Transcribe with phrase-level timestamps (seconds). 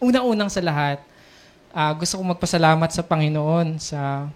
[0.00, 1.00] unang-unang sa lahat,
[1.72, 4.28] uh, gusto kong magpasalamat sa Panginoon sa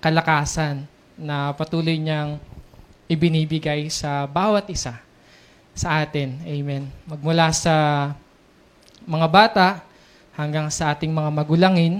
[0.00, 0.84] kalakasan
[1.16, 2.36] na patuloy niyang
[3.08, 5.00] ibinibigay sa bawat isa
[5.74, 6.40] sa atin.
[6.44, 6.88] Amen.
[7.08, 7.74] Magmula sa
[9.04, 9.68] mga bata
[10.34, 11.94] hanggang sa ating mga magulangin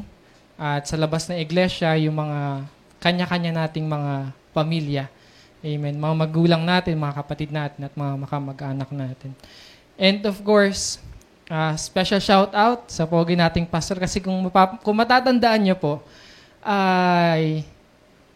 [0.54, 2.68] at sa labas ng iglesia, yung mga
[3.02, 5.04] kanya-kanya nating mga pamilya.
[5.64, 5.98] Amen.
[5.98, 9.34] Mga magulang natin, mga kapatid natin, at mga makamag-anak natin.
[9.98, 11.02] And of course,
[11.50, 16.00] uh, special shout out sa pogi nating pastor kasi kung, mapap- kung matatandaan niyo po,
[16.64, 17.64] ay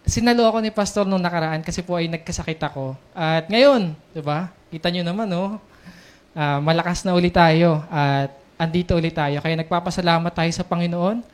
[0.09, 2.97] sinalo ako ni pastor nung nakaraan kasi po ay nagkasakit ako.
[3.13, 4.53] At ngayon, 'di ba?
[4.73, 5.61] Kita niyo naman oh.
[6.39, 9.41] Uh, malakas na ulit tayo at andito ulit tayo.
[9.41, 11.25] Kaya nagpapasalamat tayo sa Panginoon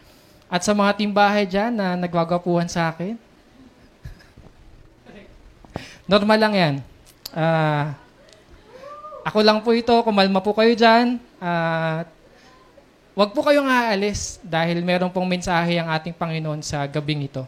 [0.48, 3.18] at sa mga timbahay diyan na nagwagapuhan sa akin.
[6.10, 6.74] Normal lang 'yan.
[7.34, 7.90] Uh,
[9.24, 11.16] ako lang po ito, kumalma po kayo diyan.
[11.44, 12.08] At
[13.14, 17.46] Huwag po kayong aalis dahil meron pong mensahe ang ating Panginoon sa gabing ito.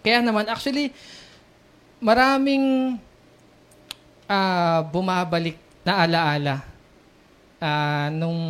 [0.00, 0.88] Kaya naman, actually,
[2.00, 2.96] maraming
[4.24, 6.56] uh, bumabalik na alaala.
[7.60, 8.40] Uh, nung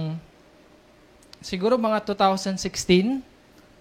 [1.42, 3.18] siguro mga 2016,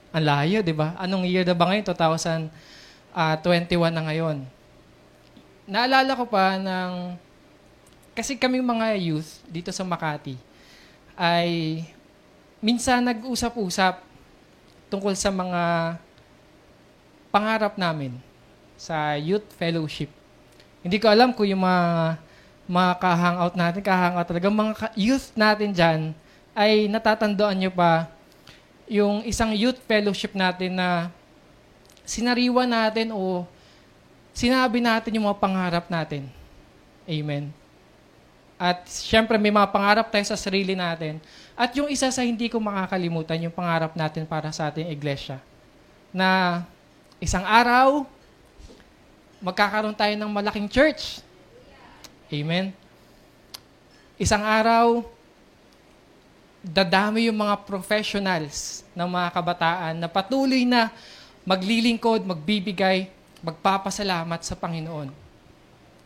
[0.10, 0.98] ang layo, di ba?
[0.98, 1.86] Anong year na ba ngayon?
[1.86, 2.50] 2021
[3.14, 3.38] ah,
[3.94, 4.38] na ngayon.
[5.70, 7.14] Naalala ko pa ng,
[8.18, 10.55] kasi kami mga youth dito sa Makati,
[11.16, 11.82] ay
[12.60, 14.04] minsan nag-usap-usap
[14.92, 15.96] tungkol sa mga
[17.32, 18.16] pangarap namin
[18.76, 20.12] sa youth fellowship.
[20.86, 22.20] Hindi ko alam kung yung mga,
[22.70, 26.00] mga ka-hangout natin, ka-hangout talaga, mga youth natin dyan,
[26.56, 28.08] ay natatandaan nyo pa
[28.86, 31.10] yung isang youth fellowship natin na
[32.06, 33.44] sinariwa natin o
[34.32, 36.30] sinabi natin yung mga pangarap natin.
[37.10, 37.65] Amen.
[38.56, 41.20] At syempre may mga pangarap tayo sa sarili natin.
[41.56, 45.44] At yung isa sa hindi ko makakalimutan, yung pangarap natin para sa ating iglesia.
[46.16, 46.64] Na
[47.16, 48.04] Isang araw,
[49.40, 51.24] magkakaroon tayo ng malaking church.
[52.28, 52.76] Amen.
[54.20, 55.08] Isang araw,
[56.60, 60.92] dadami yung mga professionals ng mga kabataan na patuloy na
[61.48, 63.08] maglilingkod, magbibigay,
[63.40, 65.08] magpapasalamat sa Panginoon.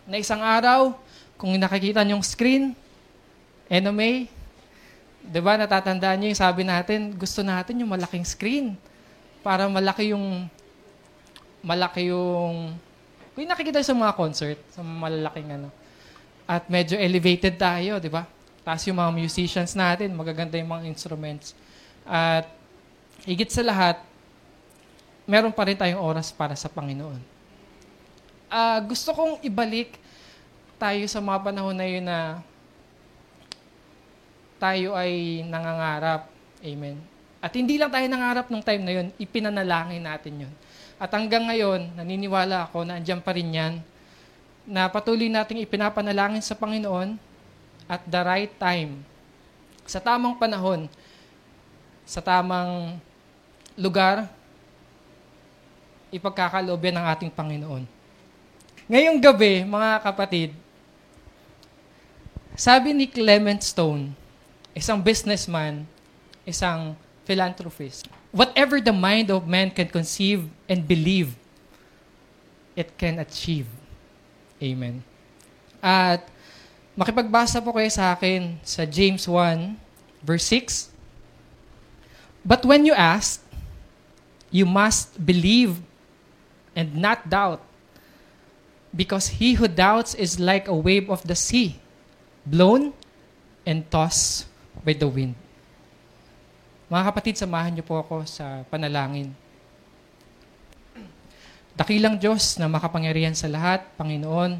[0.05, 0.93] Na isang araw,
[1.39, 2.75] kung nakikita niyong screen,
[3.71, 4.27] NMA,
[5.23, 8.75] di ba natatandaan niyo yung sabi natin, gusto natin yung malaking screen
[9.39, 10.51] para malaki yung
[11.63, 12.75] malaki yung...
[13.31, 15.71] Kung nakikita sa mga concert, sa malalaking ano,
[16.43, 18.27] at medyo elevated tayo, di ba?
[18.67, 21.55] Tapos yung mga musicians natin, magaganda yung mga instruments.
[22.03, 22.51] At
[23.23, 24.01] higit sa lahat,
[25.23, 27.21] meron pa rin tayong oras para sa Panginoon.
[28.49, 29.93] Uh, gusto kong ibalik
[30.79, 32.39] tayo sa mga panahon na yun na
[34.59, 36.31] tayo ay nangangarap.
[36.63, 36.99] Amen.
[37.39, 40.53] At hindi lang tayo nangarap nung time na yun, ipinanalangin natin yun.
[40.99, 43.73] At hanggang ngayon, naniniwala ako na andyan pa rin yan,
[44.67, 47.15] na patuloy nating ipinapanalangin sa Panginoon
[47.87, 48.99] at the right time,
[49.87, 50.91] sa tamang panahon,
[52.03, 52.99] sa tamang
[53.79, 54.27] lugar,
[56.11, 57.87] ipagkakaloobyan ng ating Panginoon.
[58.91, 60.51] Ngayong gabi, mga kapatid,
[62.59, 64.11] sabi ni Clement Stone,
[64.75, 65.87] isang businessman,
[66.43, 66.91] isang
[67.23, 71.39] philanthropist, whatever the mind of man can conceive and believe,
[72.75, 73.63] it can achieve.
[74.59, 74.99] Amen.
[75.79, 76.27] At
[76.99, 79.79] makipagbasa po kayo sa akin sa James 1,
[80.19, 80.91] verse 6.
[82.43, 83.39] But when you ask,
[84.51, 85.79] you must believe
[86.75, 87.63] and not doubt,
[88.91, 91.79] because he who doubts is like a wave of the sea,
[92.49, 92.89] blown
[93.61, 94.49] and tossed
[94.81, 95.37] by the wind.
[96.89, 99.29] Mga kapatid, samahan niyo po ako sa panalangin.
[101.77, 104.57] Dakilang Diyos na makapangyarihan sa lahat, Panginoon,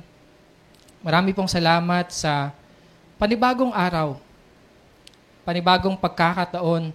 [1.02, 2.54] marami pong salamat sa
[3.18, 4.22] panibagong araw,
[5.42, 6.94] panibagong pagkakataon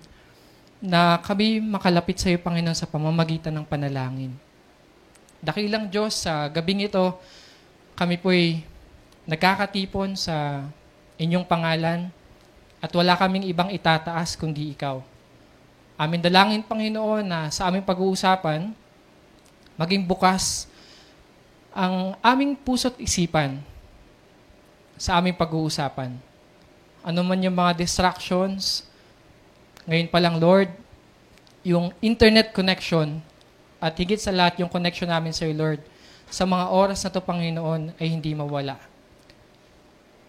[0.78, 4.30] na kami makalapit sa iyo, Panginoon, sa pamamagitan ng panalangin.
[5.42, 7.18] Dakilang Diyos, sa gabing ito,
[7.98, 8.62] kami po'y
[9.26, 10.64] nagkakatipon sa
[11.18, 12.10] inyong pangalan
[12.82, 15.00] at wala kaming ibang itataas kundi ikaw.
[15.94, 18.74] Amin dalangin, Panginoon, na sa aming pag-uusapan,
[19.78, 20.66] maging bukas
[21.74, 23.58] ang aming puso't isipan
[24.94, 26.14] sa aming pag-uusapan.
[27.02, 28.86] Ano man yung mga distractions,
[29.86, 30.70] ngayon pa lang, Lord,
[31.66, 33.18] yung internet connection
[33.82, 35.82] at higit sa lahat yung connection namin sa iyo, Lord,
[36.30, 38.78] sa mga oras na to, Panginoon, ay hindi mawala.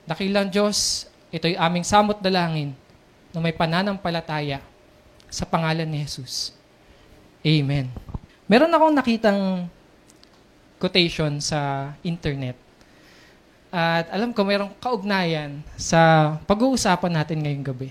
[0.06, 2.78] Dakilang Diyos, ito'y aming samot dalangin
[3.34, 4.62] na may pananampalataya
[5.28, 6.54] sa pangalan ni Jesus.
[7.42, 7.90] Amen.
[8.46, 9.66] Meron akong nakitang
[10.78, 12.54] quotation sa internet.
[13.74, 17.90] At alam ko mayroong kaugnayan sa pag-uusapan natin ngayong gabi.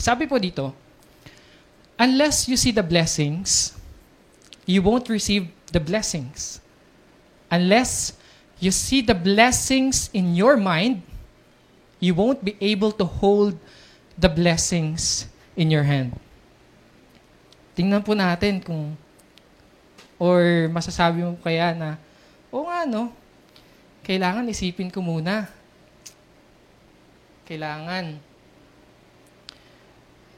[0.00, 0.72] Sabi po dito,
[2.00, 3.76] unless you see the blessings,
[4.64, 6.58] you won't receive the blessings.
[7.52, 8.16] Unless
[8.62, 11.02] you see the blessings in your mind,
[11.98, 13.58] you won't be able to hold
[14.14, 15.26] the blessings
[15.58, 16.14] in your hand.
[17.74, 18.94] Tingnan po natin kung
[20.14, 21.98] or masasabi mo kaya na,
[22.54, 23.10] o nga no,
[24.06, 25.50] kailangan isipin ko muna.
[27.42, 28.22] Kailangan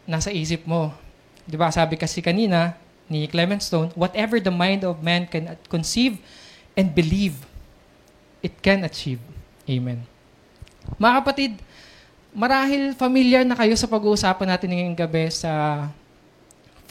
[0.08, 0.96] nasa isip mo.
[1.44, 2.72] Di ba sabi kasi kanina
[3.04, 6.16] ni Clement Stone, whatever the mind of man can conceive
[6.72, 7.44] and believe,
[8.44, 9.18] it can achieve.
[9.64, 10.04] Amen.
[11.00, 11.52] Mga kapatid,
[12.36, 15.88] marahil familiar na kayo sa pag-uusapan natin ngayong gabi sa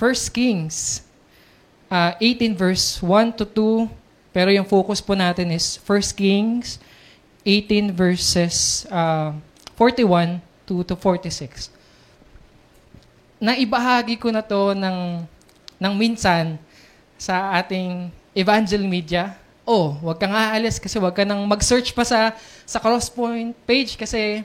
[0.02, 1.06] 1 Kings
[1.94, 6.82] uh, 18 verse 1 to 2, pero yung focus po natin is 1 Kings
[7.46, 9.36] 18 verses uh,
[9.76, 11.70] 41 to, to 46.
[13.44, 15.28] Naibahagi ko na to ng,
[15.76, 16.56] ng minsan
[17.20, 19.36] sa ating evangel media.
[19.64, 22.36] Oh, wag kang aalis kasi wag ka nang mag-search pa sa,
[22.68, 24.44] sa Crosspoint page kasi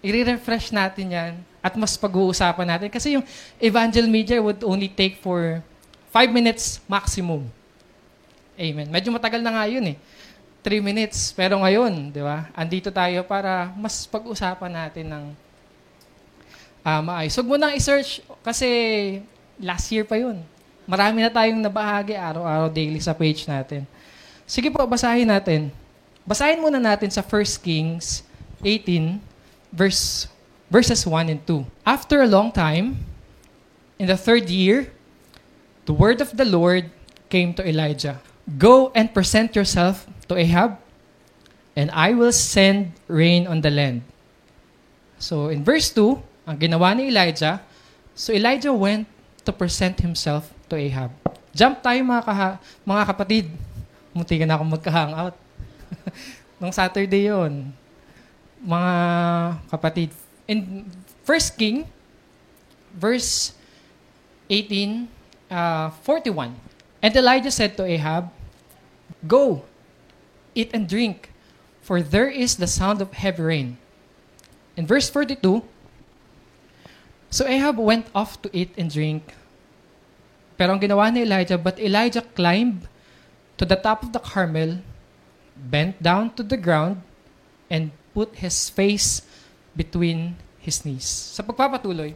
[0.00, 2.88] i-refresh natin yan at mas pag-uusapan natin.
[2.88, 3.24] Kasi yung
[3.60, 5.60] evangel media would only take for
[6.12, 7.44] 5 minutes maximum.
[8.56, 8.88] Amen.
[8.88, 9.96] Medyo matagal na nga yun eh.
[10.64, 11.36] 3 minutes.
[11.36, 15.24] Pero ngayon, di ba, andito tayo para mas pag-usapan natin ng
[16.84, 17.36] uh, maayos.
[17.36, 18.68] Huwag mo i-search kasi
[19.60, 20.40] last year pa yun.
[20.84, 23.88] Marami na tayong nabahagi araw-araw daily sa page natin.
[24.44, 25.72] Sige po, basahin natin.
[26.24, 28.24] Basahin muna natin sa 1 Kings
[28.60, 29.20] 18,
[29.72, 30.28] verse,
[30.68, 31.64] verses 1 and 2.
[31.84, 33.04] After a long time,
[34.00, 34.92] in the third year,
[35.84, 36.88] the word of the Lord
[37.28, 40.76] came to Elijah Go and present yourself to Ahab,
[41.72, 44.04] and I will send rain on the land.
[45.16, 47.64] So in verse 2, ang ginawa ni Elijah,
[48.12, 49.08] so Elijah went
[49.48, 51.08] to present himself to Ahab.
[51.56, 53.44] Jump tayo mga, kaha- mga kapatid.
[54.14, 55.34] Munti ka na ako magka-hangout.
[56.62, 57.74] Nung Saturday yon
[58.62, 58.94] Mga
[59.68, 60.10] kapatid.
[60.46, 60.86] In
[61.26, 61.82] 1 King,
[62.94, 63.58] verse
[64.48, 65.10] 18
[65.50, 66.54] uh, 41.
[67.02, 68.30] And Elijah said to Ahab,
[69.26, 69.66] Go,
[70.54, 71.34] eat and drink,
[71.82, 73.76] for there is the sound of heavy rain.
[74.76, 75.62] In verse 42,
[77.34, 79.34] So Ahab went off to eat and drink.
[80.54, 82.86] Pero ang ginawa ni Elijah, but Elijah climbed
[83.58, 84.78] to the top of the Carmel,
[85.56, 87.02] bent down to the ground,
[87.70, 89.22] and put his face
[89.76, 91.04] between his knees.
[91.04, 92.14] Sa pagpapatuloy,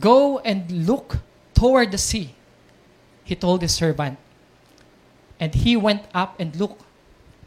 [0.00, 1.20] Go and look
[1.52, 2.32] toward the sea,
[3.22, 4.16] he told his servant.
[5.38, 6.80] And he went up and looked.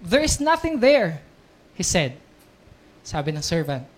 [0.02, 1.26] There is nothing there,
[1.74, 2.14] he said.
[3.02, 3.90] Sabi ng servant.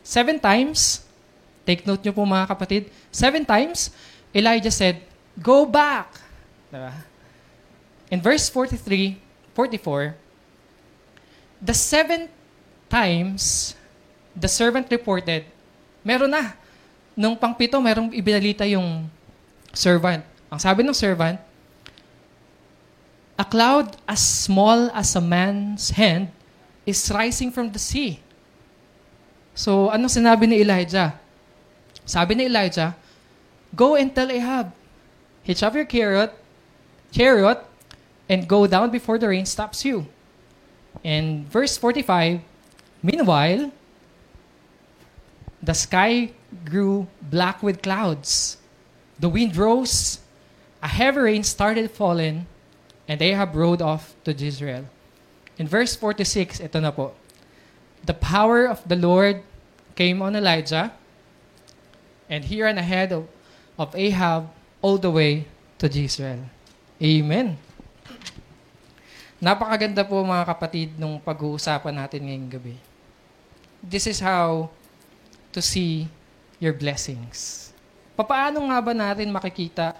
[0.00, 1.04] Seven times,
[1.66, 2.82] take note nyo po mga kapatid,
[3.12, 3.92] seven times,
[4.32, 5.02] Elijah said,
[5.36, 6.08] Go back.
[6.72, 7.13] Diba?
[8.10, 9.16] In verse 43,
[9.54, 10.16] 44,
[11.62, 12.28] the seven
[12.90, 13.74] times,
[14.36, 15.44] the servant reported,
[16.04, 16.52] meron na.
[17.14, 19.06] Nung pangpito, merong ibinalita yung
[19.72, 20.26] servant.
[20.50, 21.38] Ang sabi ng servant,
[23.34, 26.30] A cloud as small as a man's hand
[26.86, 28.22] is rising from the sea.
[29.58, 31.18] So, anong sinabi ni Elijah?
[32.06, 32.94] Sabi ni Elijah,
[33.74, 34.70] Go and tell Ahab,
[35.42, 36.30] hitch up your chariot,
[37.10, 37.58] chariot,
[38.28, 40.06] and go down before the rain stops you.
[41.04, 42.40] And verse 45,
[43.02, 43.72] Meanwhile,
[45.62, 46.32] the sky
[46.64, 48.58] grew black with clouds
[49.18, 50.18] The wind rose,
[50.82, 52.46] a heavy rain started falling,
[53.06, 54.86] and Ahab rode off to Jezreel.
[55.56, 57.14] In verse 46, ito na po.
[58.04, 59.42] The power of the Lord
[59.94, 60.92] came on Elijah,
[62.28, 63.30] and he ran ahead of,
[63.78, 64.50] of Ahab
[64.82, 65.46] all the way
[65.78, 66.50] to Jezreel.
[67.00, 67.56] Amen.
[69.44, 72.76] Napakaganda po mga kapatid nung pag-uusapan natin ngayong gabi.
[73.84, 74.72] This is how
[75.52, 76.08] to see
[76.56, 77.68] your blessings.
[78.16, 79.92] Paano nga ba natin makikita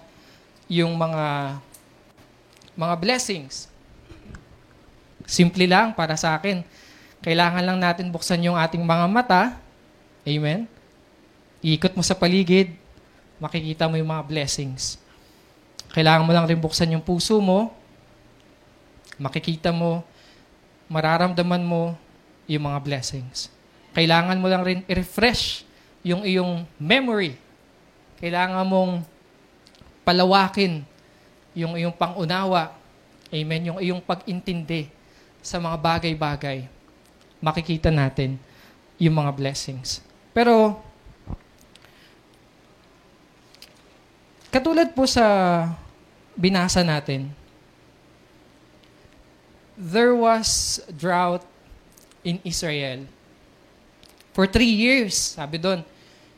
[0.65, 1.61] yung mga
[2.73, 3.69] mga blessings?
[5.29, 6.65] Simple lang para sa akin.
[7.21, 9.61] Kailangan lang natin buksan yung ating mga mata.
[10.25, 10.65] Amen?
[11.61, 12.73] Ikot mo sa paligid,
[13.37, 14.97] makikita mo yung mga blessings.
[15.93, 17.84] Kailangan mo lang rin buksan yung puso mo,
[19.17, 20.03] makikita mo,
[20.91, 21.95] mararamdaman mo
[22.45, 23.49] yung mga blessings.
[23.95, 25.63] Kailangan mo lang rin i-refresh
[26.05, 27.39] yung iyong memory.
[28.21, 29.01] Kailangan mong
[30.05, 30.85] palawakin
[31.57, 32.75] yung iyong pangunawa.
[33.31, 33.73] Amen.
[33.73, 34.91] Yung iyong pag-intindi
[35.39, 36.67] sa mga bagay-bagay.
[37.39, 38.37] Makikita natin
[38.99, 40.03] yung mga blessings.
[40.35, 40.83] Pero,
[44.51, 45.25] katulad po sa
[46.35, 47.31] binasa natin,
[49.75, 51.43] there was drought
[52.23, 53.05] in Israel.
[54.31, 55.83] For three years, sabi doon,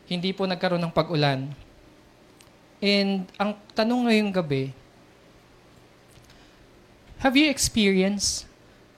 [0.10, 1.50] hindi po nagkaroon ng pag-ulan.
[2.77, 4.74] And ang tanong ngayong gabi,
[7.25, 8.46] have you experienced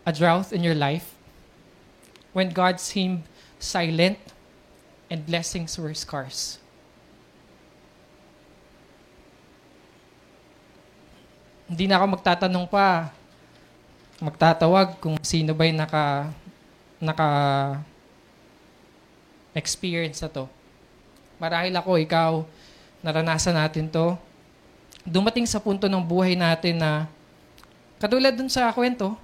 [0.04, 1.16] a drought in your life
[2.36, 3.24] when God seemed
[3.56, 4.20] silent
[5.08, 6.60] and blessings were scarce?
[11.70, 13.14] Hindi na ako magtatanong pa,
[14.20, 16.32] magtatawag kung sino ba'y naka,
[17.00, 17.30] naka
[19.56, 20.46] experience na to.
[21.40, 22.32] Marahil ako, ikaw,
[23.00, 24.20] naranasan natin to.
[25.08, 27.08] Dumating sa punto ng buhay natin na,
[27.96, 29.16] katulad dun sa kwento,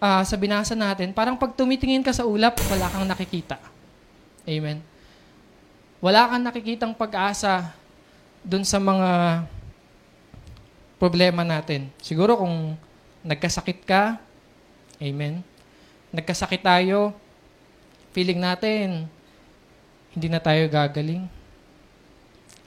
[0.00, 3.60] uh, sa binasa natin, parang pag tumitingin ka sa ulap, wala kang nakikita.
[4.48, 4.80] Amen.
[6.02, 7.76] Wala kang nakikitang pag-asa
[8.42, 9.44] dun sa mga
[10.98, 11.92] problema natin.
[12.02, 12.74] Siguro kung
[13.22, 14.18] nagkasakit ka,
[14.98, 15.42] amen,
[16.10, 17.14] nagkasakit tayo,
[18.12, 19.08] feeling natin,
[20.12, 21.24] hindi na tayo gagaling.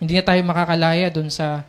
[0.01, 1.63] Hindi na tayo makakalaya dun sa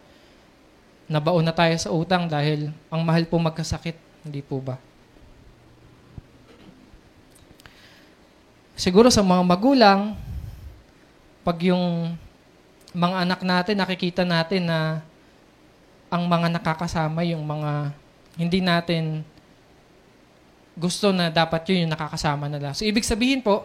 [1.06, 3.94] nabaon na tayo sa utang dahil ang mahal po magkasakit.
[4.26, 4.80] Hindi po ba?
[8.74, 10.18] Siguro sa mga magulang,
[11.46, 12.16] pag yung
[12.90, 15.00] mga anak natin, nakikita natin na
[16.10, 17.94] ang mga nakakasama, yung mga
[18.36, 19.24] hindi natin
[20.76, 22.76] gusto na dapat yun yung nakakasama nila.
[22.76, 23.64] So, ibig sabihin po,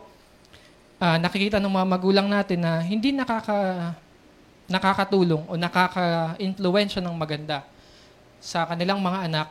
[0.96, 3.92] uh, nakikita ng mga magulang natin na hindi nakaka,
[4.72, 7.68] nakakatulong o nakaka-influensya ng maganda
[8.40, 9.48] sa kanilang mga anak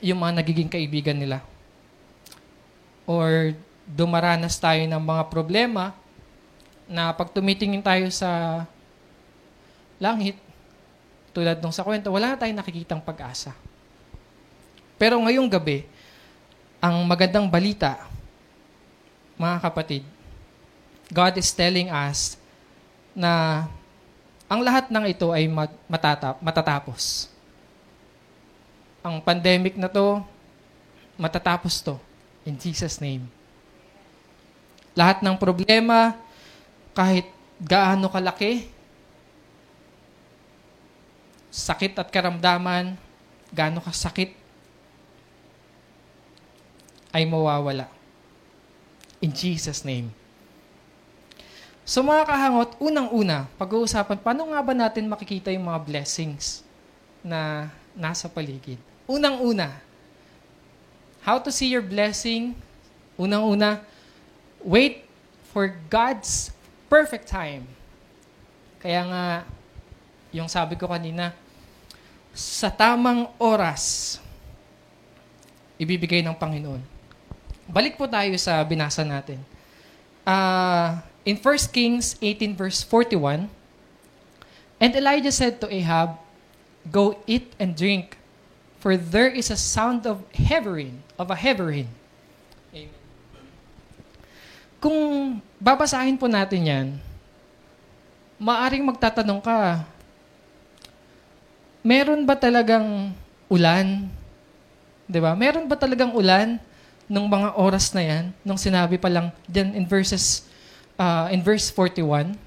[0.00, 1.42] yung mga nagiging kaibigan nila.
[3.04, 3.52] Or
[3.84, 5.90] dumaranas tayo ng mga problema
[6.86, 8.62] na pag tumitingin tayo sa
[9.98, 10.38] langit,
[11.34, 13.54] tulad nung sa kwento, wala tayong nakikitang pag-asa.
[15.00, 15.88] Pero ngayong gabi,
[16.76, 18.04] ang magandang balita,
[19.40, 20.04] mga kapatid,
[21.08, 22.36] God is telling us
[23.16, 23.64] na
[24.44, 25.48] ang lahat ng ito ay
[25.88, 27.32] matatap, matatapos.
[29.00, 30.20] Ang pandemic na to,
[31.16, 31.96] matatapos to.
[32.44, 33.24] In Jesus' name.
[34.92, 36.12] Lahat ng problema,
[36.92, 37.24] kahit
[37.56, 38.68] gaano kalaki,
[41.48, 43.00] sakit at karamdaman,
[43.48, 44.39] gaano kasakit,
[47.10, 47.90] ay mawawala.
[49.20, 50.10] In Jesus' name.
[51.90, 56.62] So mga kahangot, unang-una, pag-uusapan, paano nga ba natin makikita yung mga blessings
[57.18, 57.66] na
[57.98, 58.78] nasa paligid?
[59.10, 59.74] Unang-una,
[61.26, 62.54] how to see your blessing?
[63.18, 63.82] Unang-una,
[64.62, 65.02] wait
[65.50, 66.54] for God's
[66.86, 67.66] perfect time.
[68.78, 69.24] Kaya nga,
[70.30, 71.34] yung sabi ko kanina,
[72.30, 74.16] sa tamang oras,
[75.74, 76.99] ibibigay ng Panginoon.
[77.70, 79.38] Balik po tayo sa binasa natin.
[80.26, 83.46] Uh, in 1 Kings 18 verse 41,
[84.82, 86.18] And Elijah said to Ahab,
[86.90, 88.18] Go eat and drink,
[88.82, 91.86] for there is a sound of heavering, of a heavering.
[92.74, 92.90] Amen.
[94.80, 94.98] Kung
[95.60, 96.86] babasahin po natin yan,
[98.40, 99.84] maaring magtatanong ka,
[101.84, 103.12] meron ba talagang
[103.52, 104.08] ulan?
[105.04, 105.36] 'Di ba?
[105.36, 106.56] Meron ba talagang ulan?
[107.10, 110.46] Ng mga oras na yan, nung sinabi pa lang dyan in verses,
[110.94, 112.38] uh, in verse 41,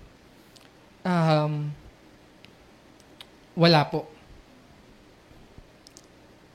[1.03, 1.67] um,
[3.60, 4.08] wala po.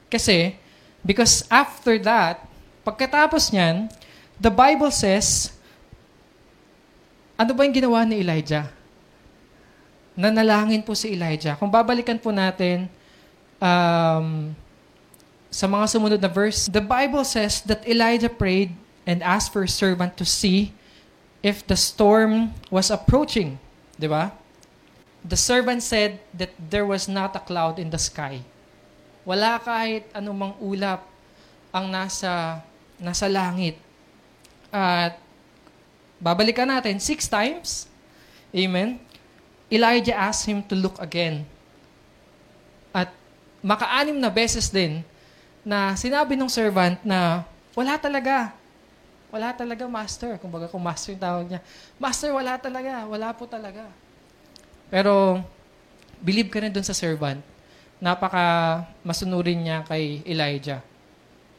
[0.09, 0.57] Kasi,
[1.05, 2.49] because after that,
[2.81, 3.93] pagkatapos niyan,
[4.41, 5.53] the Bible says,
[7.37, 8.73] ano ba yung ginawa ni Elijah?
[10.17, 11.61] Nanalangin po si Elijah.
[11.61, 12.89] Kung babalikan po natin,
[13.61, 14.57] um,
[15.49, 18.77] sa mga sumunod na verse, the Bible says that Elijah prayed
[19.09, 20.77] and asked for a servant to see
[21.41, 23.57] if the storm was approaching.
[23.97, 24.37] Di ba?
[25.25, 28.45] The servant said that there was not a cloud in the sky.
[29.25, 31.05] Wala kahit anumang ulap
[31.73, 32.65] ang nasa
[33.01, 33.81] nasa langit.
[34.69, 35.17] At
[36.21, 37.89] babalikan natin six times.
[38.53, 39.01] Amen.
[39.69, 41.45] Elijah asked him to look again.
[42.93, 43.13] At
[43.61, 45.05] makaanim na beses din
[45.67, 47.43] na sinabi ng servant na
[47.79, 48.53] wala talaga.
[49.29, 50.41] Wala talaga, Master.
[50.41, 51.61] Kung baga kung Master yung tawag niya.
[52.01, 53.05] Master, wala talaga.
[53.05, 53.87] Wala po talaga.
[54.89, 55.45] Pero,
[56.25, 57.39] believe ka rin dun sa servant.
[58.01, 60.81] Napaka masunurin niya kay Elijah.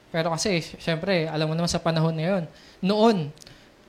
[0.09, 2.43] Pero kasi, syempre, alam mo naman sa panahon na yun.
[2.81, 3.17] Noon,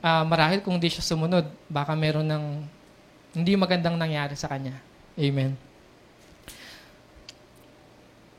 [0.05, 2.45] uh, marahil kung di siya sumunod, baka meron ng
[3.33, 4.77] hindi magandang nangyari sa kanya.
[5.17, 5.70] Amen.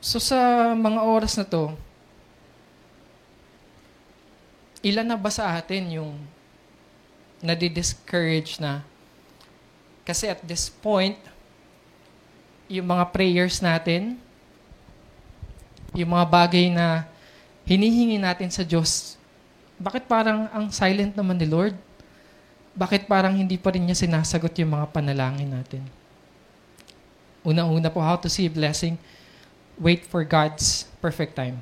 [0.02, 1.70] So sa mga oras na to,
[4.82, 6.18] ilan na ba sa atin yung
[7.38, 8.82] nadi-discourage na?
[10.02, 11.14] Kasi at this point,
[12.66, 14.18] yung mga prayers natin,
[15.94, 17.06] yung mga bagay na
[17.62, 19.14] hinihingi natin sa Diyos,
[19.78, 21.78] bakit parang ang silent naman ni Lord?
[22.74, 25.86] Bakit parang hindi pa rin niya sinasagot yung mga panalangin natin?
[27.46, 28.98] Una-una po, how to see blessing,
[29.82, 31.58] wait for God's perfect time.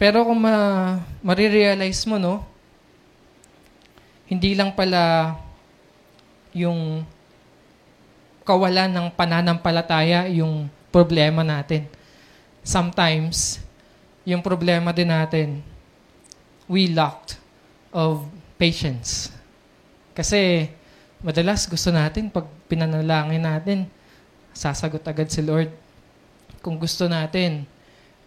[0.00, 2.42] Pero kung ma marirealize mo, no,
[4.26, 5.36] hindi lang pala
[6.56, 7.04] yung
[8.42, 11.86] kawalan ng pananampalataya yung problema natin.
[12.64, 13.62] Sometimes,
[14.26, 15.62] yung problema din natin,
[16.66, 17.38] we lacked
[17.94, 18.26] of
[18.58, 19.30] patience.
[20.16, 20.70] Kasi,
[21.22, 23.78] madalas gusto natin, pag pinanalangin natin,
[24.52, 25.68] sasagot agad si Lord.
[26.62, 27.66] Kung gusto natin,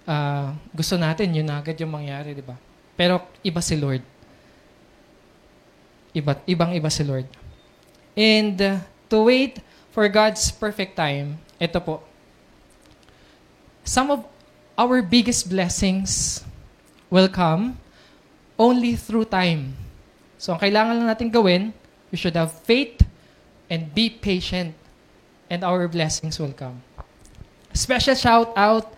[0.05, 2.57] uh, gusto natin, yun agad yung mangyari, di ba?
[2.97, 4.03] Pero iba si Lord.
[6.15, 7.27] Iba, ibang iba si Lord.
[8.15, 8.79] And uh,
[9.11, 9.59] to wait
[9.91, 12.03] for God's perfect time, ito po.
[13.83, 14.23] Some of
[14.75, 16.43] our biggest blessings
[17.11, 17.79] will come
[18.59, 19.75] only through time.
[20.39, 21.71] So ang kailangan lang natin gawin,
[22.11, 23.03] we should have faith
[23.71, 24.75] and be patient
[25.49, 26.81] and our blessings will come.
[27.75, 28.95] Special shout out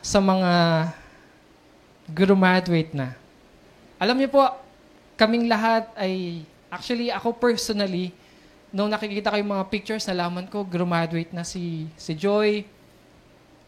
[0.00, 0.52] sa mga
[2.10, 3.14] graduate na.
[4.00, 4.42] Alam niyo po,
[5.20, 8.14] kaming lahat ay, actually ako personally,
[8.72, 12.64] nung nakikita ko yung mga pictures, nalaman ko, graduate na si, si Joy.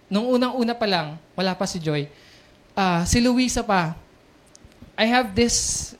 [0.08, 2.06] Nung unang-una pa lang, wala pa si Joy.
[2.72, 3.98] Uh, si Luisa pa.
[4.96, 5.92] I have this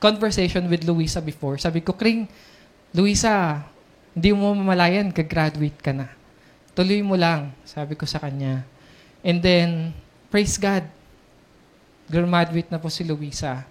[0.00, 1.60] conversation with Luisa before.
[1.60, 2.24] Sabi ko, Kring,
[2.96, 3.62] Luisa,
[4.14, 6.10] hindi mo mamalayan, gagraduate ka na.
[6.74, 8.66] Tuloy mo lang, sabi ko sa kanya.
[9.22, 9.94] And then,
[10.32, 10.86] praise God,
[12.10, 13.62] graduate na po si Luisa.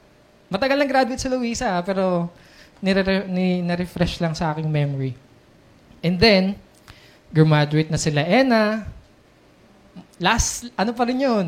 [0.47, 2.31] Matagal lang graduate si Luisa, pero
[2.79, 5.13] nire- ni, na-refresh lang sa aking memory.
[5.99, 6.55] And then,
[7.29, 8.87] graduate na sila Ena.
[10.17, 11.47] Last, ano pa rin yun?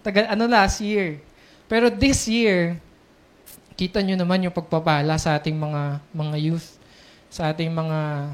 [0.00, 1.20] Tagal, ano last year.
[1.68, 2.80] Pero this year,
[3.76, 6.77] kita nyo naman yung pagpapala sa ating mga mga youth,
[7.28, 8.32] sa ating mga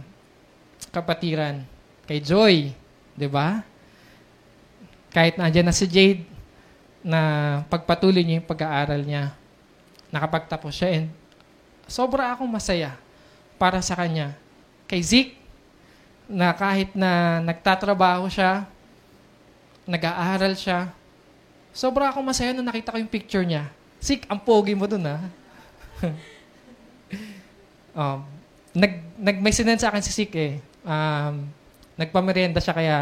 [0.91, 1.63] kapatiran.
[2.07, 2.55] Kay Joy,
[3.15, 3.63] di ba?
[5.15, 6.27] kahit nandiyan na si Jade,
[7.05, 7.21] na
[7.71, 9.31] pagpatuloy niya yung pag-aaral niya,
[10.11, 11.07] nakapagtapos siya, and
[11.87, 12.99] sobra akong masaya
[13.55, 14.35] para sa kanya.
[14.91, 15.35] Kay Zeke,
[16.27, 18.67] na kahit na nagtatrabaho siya,
[19.87, 20.91] nag-aaral siya,
[21.71, 23.71] sobra akong masaya nung nakita ko yung picture niya.
[24.03, 25.23] Zeke, ang pogi mo dun, ha?
[27.95, 28.21] um,
[28.75, 30.55] nag, nag, may sinend sa akin si Zeke, eh.
[30.85, 31.49] Um,
[31.95, 32.99] nagpamerienda siya kaya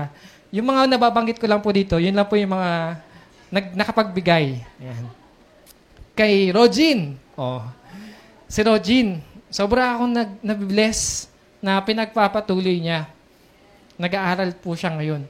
[0.53, 3.01] yung mga nababanggit ko lang po dito, yun lang po yung mga
[3.49, 4.61] nag, nakapagbigay.
[4.85, 5.05] Ayan.
[6.13, 7.17] Kay Rogin.
[7.41, 7.65] Oh.
[8.45, 11.33] Si Rogin, sobra akong nag, nabibless
[11.65, 13.09] na pinagpapatuloy niya.
[13.97, 15.25] Nag-aaral po siya ngayon.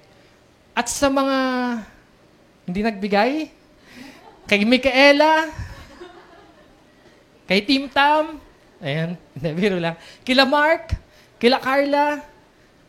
[0.74, 1.38] At sa mga
[2.66, 3.32] hindi nagbigay,
[4.50, 5.54] kay Micaela,
[7.46, 8.42] kay Team Tam,
[8.82, 9.94] ayan, hindi, biro lang,
[10.26, 10.98] kila Mark,
[11.38, 12.20] kila Carla,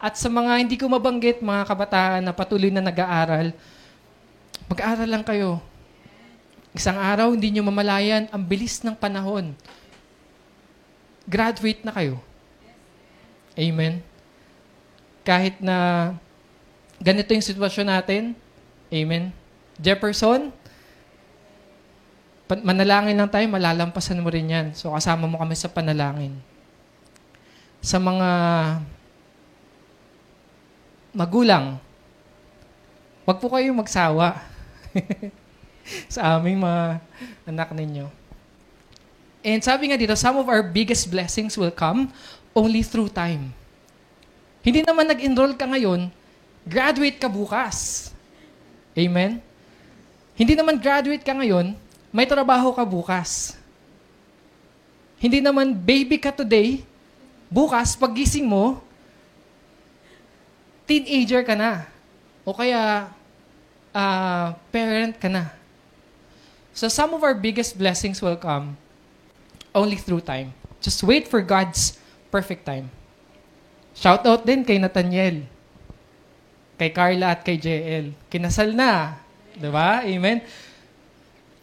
[0.01, 3.56] at sa mga hindi ko mabanggit, mga kabataan na patuloy na nag-aaral,
[4.67, 5.63] mag-aaral lang kayo.
[6.75, 9.53] Isang araw, hindi nyo mamalayan ang bilis ng panahon.
[11.23, 12.19] Graduate na kayo.
[13.56, 14.01] Amen.
[15.23, 16.12] Kahit na
[16.99, 18.36] ganito yung sitwasyon natin,
[18.93, 19.34] Amen.
[19.82, 20.53] Jefferson,
[22.62, 24.68] manalangin lang tayo, malalampasan mo rin yan.
[24.78, 26.38] So kasama mo kami sa panalangin.
[27.82, 28.30] Sa mga
[31.16, 31.82] magulang,
[33.24, 34.38] wag po kayong magsawa
[36.13, 37.00] sa aming mga
[37.48, 38.08] anak ninyo.
[39.44, 42.12] And sabi nga dito, some of our biggest blessings will come
[42.56, 43.52] only through time.
[44.63, 46.08] Hindi naman nag-enroll ka ngayon,
[46.63, 48.10] graduate ka bukas.
[48.96, 49.44] Amen?
[50.39, 51.76] Hindi naman graduate ka ngayon,
[52.13, 53.58] may trabaho ka bukas.
[55.17, 56.86] Hindi naman baby ka today,
[57.49, 58.78] bukas, pagising mo,
[60.86, 61.89] teenager ka na.
[62.45, 63.10] O kaya,
[63.95, 65.49] uh, parent ka na.
[66.78, 68.78] So some of our biggest blessings will come
[69.73, 70.54] only through time.
[70.82, 71.97] Just wait for God's
[72.30, 72.93] perfect time.
[73.93, 75.45] Shout out din kay Nathaniel,
[76.78, 78.10] kay Carla at kay JL.
[78.30, 79.21] Kinasal na.
[79.54, 80.02] 'Di ba?
[80.02, 80.41] Amen.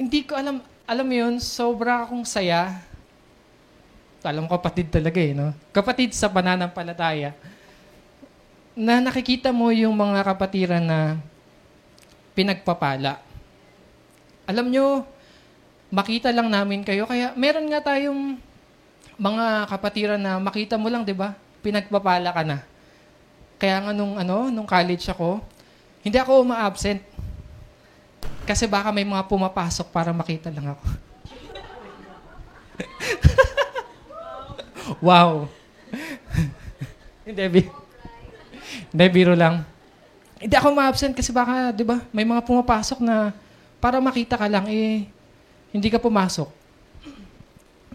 [0.01, 2.81] Hindi ko alam, alam mo yun, sobra akong saya.
[4.25, 5.53] Alam ko kapatid talaga eh, no?
[5.77, 7.37] Kapatid sa pananampalataya.
[8.73, 11.21] Na nakikita mo yung mga kapatiran na
[12.33, 13.21] pinagpapala.
[14.49, 15.05] Alam nyo,
[15.93, 17.05] makita lang namin kayo.
[17.05, 18.41] Kaya meron nga tayong
[19.21, 21.37] mga kapatiran na makita mo lang, di ba?
[21.61, 22.65] Pinagpapala ka na.
[23.61, 25.45] Kaya nga nung, ano, nung college ako,
[26.01, 27.05] hindi ako uma-absent.
[28.51, 30.85] Kasi baka may mga pumapasok para makita lang ako.
[35.07, 35.47] wow.
[37.31, 37.71] hindi, bi-
[38.91, 39.63] hindi, biro lang.
[40.43, 43.31] Hindi ako ma-absent kasi baka, di ba, may mga pumapasok na
[43.79, 45.07] para makita ka lang, eh,
[45.71, 46.51] hindi ka pumasok.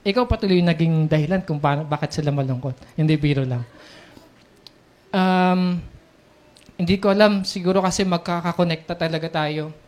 [0.07, 2.79] Ikaw patuloy naging dahilan kung paano, bakit sila malungkot.
[2.95, 3.67] Hindi biro lang.
[5.11, 5.83] Um,
[6.79, 9.83] hindi ko alam, siguro kasi magkakakonekta talaga tayo.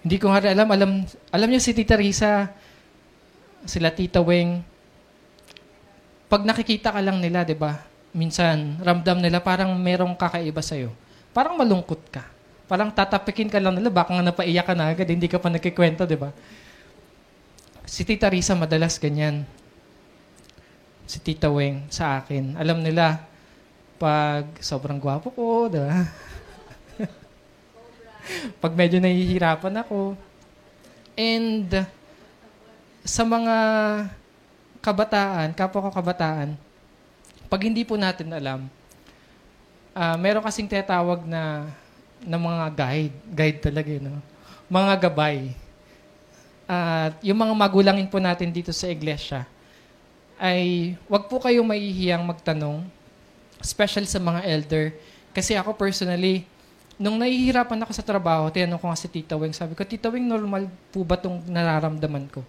[0.00, 0.90] Hindi ko nga alam, alam,
[1.28, 2.48] alam niyo si Tita Risa,
[3.68, 4.64] sila Tita Weng,
[6.30, 7.84] pag nakikita ka lang nila, di ba,
[8.16, 10.94] minsan, ramdam nila parang merong kakaiba sa'yo.
[11.36, 12.24] Parang malungkot ka.
[12.70, 16.06] Parang tatapikin ka lang nila, baka nga napaiyak ka na agad, hindi ka pa nagkikwento,
[16.06, 16.30] di ba?
[17.84, 19.42] Si Tita Risa madalas ganyan.
[21.04, 22.54] Si Tita Weng sa akin.
[22.56, 23.26] Alam nila,
[23.98, 25.92] pag sobrang gwapo ko, di ba?
[28.62, 30.14] pag medyo nahihirapan ako.
[31.18, 31.84] And
[33.04, 33.56] sa mga
[34.80, 36.56] kabataan, kapwa ko kabataan,
[37.50, 38.70] pag hindi po natin alam,
[39.92, 41.68] uh, meron kasing tinatawag na
[42.20, 44.20] na mga guide, guide talaga, no?
[44.68, 45.56] Mga gabay.
[46.70, 49.48] At uh, yung mga magulangin po natin dito sa iglesia,
[50.40, 52.84] ay wag po kayong mahihiyang magtanong,
[53.60, 54.94] especially sa mga elder.
[55.36, 56.48] Kasi ako personally,
[57.00, 60.28] nung nahihirapan ako sa trabaho, tinanong ko nga si Tita Weng, sabi ko, Tita Weng,
[60.28, 62.44] normal po ba itong nararamdaman ko?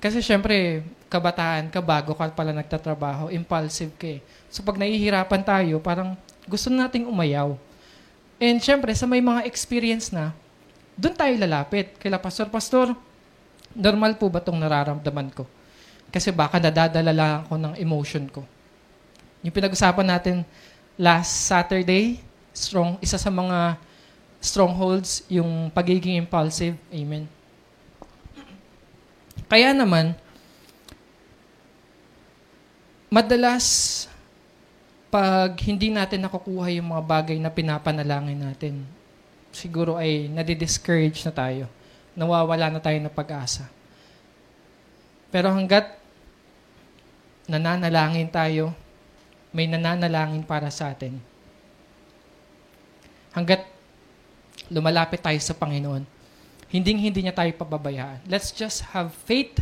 [0.00, 0.80] Kasi syempre,
[1.12, 4.20] kabataan ka, bago ka pala nagtatrabaho, impulsive ka eh.
[4.48, 6.16] So pag nahihirapan tayo, parang
[6.48, 7.52] gusto nating umayaw.
[8.40, 10.32] And syempre, sa may mga experience na,
[10.96, 12.00] doon tayo lalapit.
[12.00, 12.96] Kaya Pastor, Pastor,
[13.76, 15.44] normal po ba itong nararamdaman ko?
[16.08, 18.40] Kasi baka nadadala lang ako ng emotion ko.
[19.44, 20.36] Yung pinag-usapan natin
[20.96, 22.24] last Saturday,
[22.56, 23.76] strong, isa sa mga
[24.40, 26.72] strongholds, yung pagiging impulsive.
[26.88, 27.28] Amen.
[29.44, 30.16] Kaya naman,
[33.12, 34.08] madalas
[35.12, 38.74] pag hindi natin nakukuha yung mga bagay na pinapanalangin natin,
[39.52, 41.68] siguro ay nadi-discourage na tayo.
[42.16, 43.68] Nawawala na tayo ng pag-asa.
[45.28, 46.00] Pero hanggat
[47.44, 48.72] nananalangin tayo,
[49.52, 51.35] may nananalangin para sa atin.
[53.36, 53.68] Hanggat
[54.72, 56.08] lumalapit tayo sa Panginoon,
[56.72, 58.24] hinding-hindi niya tayo pababayaan.
[58.24, 59.60] Let's just have faith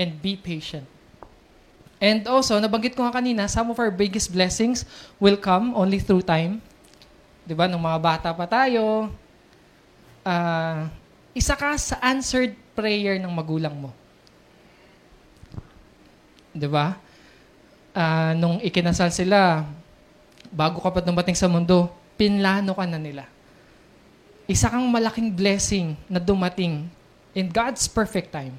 [0.00, 0.88] and be patient.
[2.00, 4.88] And also, nabanggit ko nga kanina, some of our biggest blessings
[5.20, 6.64] will come only through time.
[7.44, 7.68] Di ba?
[7.68, 9.12] Nung mga bata pa tayo,
[10.24, 10.88] uh,
[11.36, 13.92] isa ka sa answered prayer ng magulang mo.
[16.56, 16.96] Di ba?
[17.92, 19.68] Uh, nung ikinasal sila,
[20.48, 23.24] bago ka pa dumating sa mundo, pinlano ka na nila.
[24.44, 26.84] Isa kang malaking blessing na dumating
[27.32, 28.52] in God's perfect time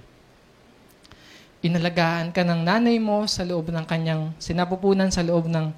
[1.62, 5.70] inalagaan ka ng nanay mo sa loob ng kanyang sinapupunan sa loob ng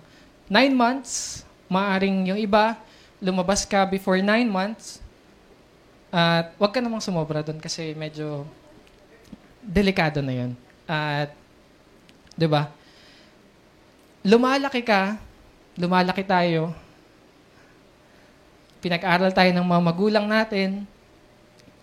[0.47, 1.43] nine months.
[1.67, 2.79] Maaring yung iba,
[3.19, 5.03] lumabas ka before nine months.
[6.07, 8.47] At wag ka namang sumobra doon kasi medyo
[9.59, 10.51] delikado na yun.
[10.87, 11.35] At,
[12.31, 12.71] di ba?
[14.23, 15.19] Lumalaki ka,
[15.75, 16.71] lumalaki tayo,
[18.83, 20.83] pinag-aral tayo ng mga magulang natin,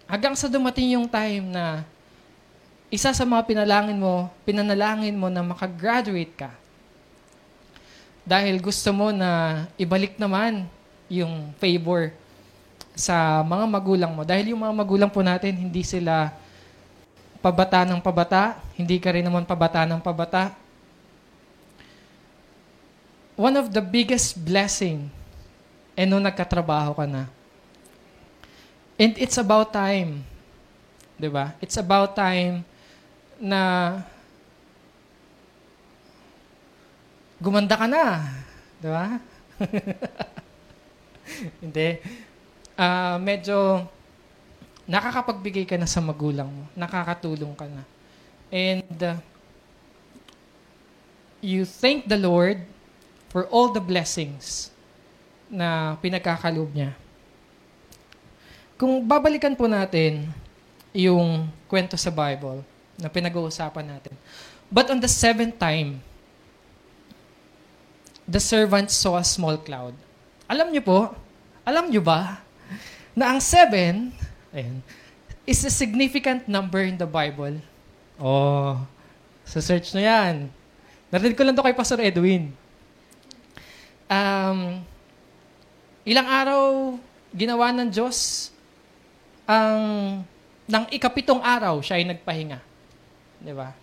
[0.04, 1.80] hanggang sa dumating yung time na
[2.92, 6.52] isa sa mga pinalangin mo, pinanalangin mo na makagraduate ka.
[8.28, 10.68] Dahil gusto mo na ibalik naman
[11.08, 12.12] yung favor
[12.92, 14.22] sa mga magulang mo.
[14.26, 16.34] Dahil yung mga magulang po natin, hindi sila
[17.40, 20.52] pabata ng pabata, hindi ka rin naman pabata ng pabata.
[23.40, 25.08] One of the biggest blessing,
[25.98, 27.26] eh nung nagkatrabaho ka na,
[29.00, 30.20] and it's about time,
[31.16, 31.56] di ba?
[31.64, 32.64] It's about time
[33.40, 33.60] na
[37.40, 38.04] gumanda ka na.
[38.76, 39.04] Di ba?
[41.64, 41.88] Hindi.
[42.80, 43.84] ah, medyo
[44.88, 46.64] nakakapagbigay ka na sa magulang mo.
[46.76, 47.84] Nakakatulong ka na.
[48.50, 49.16] And uh,
[51.40, 52.66] you thank the Lord
[53.30, 54.74] for all the blessings
[55.50, 56.94] na pinagkakaloob niya.
[58.78, 60.30] Kung babalikan po natin
[60.96, 62.64] yung kwento sa Bible
[62.96, 64.14] na pinag-uusapan natin.
[64.70, 66.00] But on the seventh time,
[68.30, 69.94] the servant saw a small cloud.
[70.46, 71.10] Alam niyo po,
[71.66, 72.42] alam niyo ba,
[73.14, 74.14] na ang seven,
[74.54, 74.78] ayan,
[75.42, 77.58] is a significant number in the Bible.
[78.22, 78.78] Oh,
[79.42, 80.34] sa search na yan.
[81.10, 82.54] Narinig ko lang to kay Pastor Edwin.
[84.06, 84.86] Um,
[86.04, 86.62] ilang araw
[87.30, 88.50] ginawa ng Diyos
[89.46, 89.80] ang
[90.70, 92.62] ng ikapitong araw siya ay nagpahinga.
[93.42, 93.74] Di ba?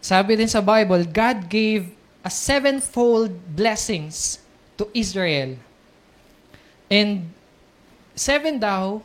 [0.00, 1.88] Sabi din sa Bible, God gave
[2.20, 4.40] a sevenfold blessings
[4.76, 5.56] to Israel.
[6.92, 7.32] And
[8.12, 9.00] seven daw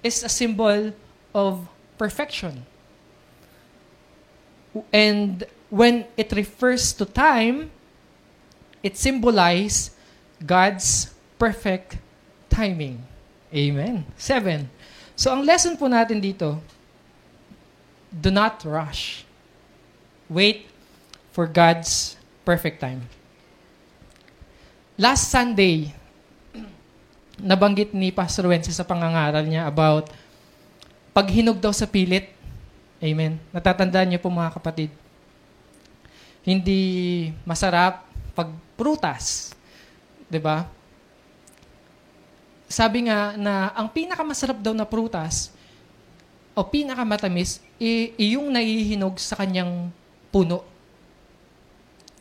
[0.00, 0.96] is a symbol
[1.36, 1.68] of
[2.00, 2.64] perfection.
[4.92, 7.68] And when it refers to time,
[8.80, 9.92] it symbolizes
[10.42, 11.98] God's perfect
[12.50, 13.02] timing.
[13.54, 14.06] Amen.
[14.18, 14.66] Seven.
[15.14, 16.58] So ang lesson po natin dito,
[18.10, 19.22] do not rush.
[20.26, 20.66] Wait
[21.30, 23.06] for God's perfect time.
[24.94, 25.90] Last Sunday,
[27.50, 30.10] nabanggit ni Pastor Wences sa pangangaral niya about
[31.10, 32.30] paghinog daw sa pilit.
[33.02, 33.38] Amen.
[33.50, 34.90] Natatandaan niyo po mga kapatid.
[36.46, 39.54] Hindi masarap pag prutas.
[40.34, 40.66] 'Di ba?
[42.66, 45.54] Sabi nga na ang pinakamasarap daw na prutas
[46.58, 49.94] o pinakamatamis i, yung naihinog sa kanyang
[50.34, 50.66] puno.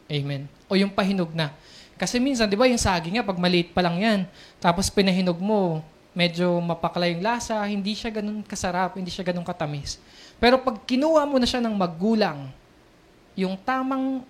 [0.06, 0.45] Amen.
[0.69, 1.49] O yung pahinog na.
[1.97, 4.19] Kasi minsan, di ba, yung saging nga, pag maliit pa lang yan,
[4.62, 5.82] tapos pinahinog mo,
[6.13, 9.97] medyo mapakla yung lasa, hindi siya ganun kasarap, hindi siya ganun katamis.
[10.38, 12.49] Pero pag kinuha mo na siya ng magulang,
[13.34, 14.21] yung tamang